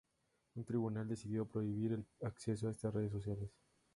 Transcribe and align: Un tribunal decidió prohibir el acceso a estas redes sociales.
Un 0.55 0.65
tribunal 0.65 1.07
decidió 1.07 1.45
prohibir 1.45 1.91
el 1.91 2.03
acceso 2.23 2.67
a 2.67 2.71
estas 2.71 2.91
redes 2.91 3.11
sociales. 3.11 3.51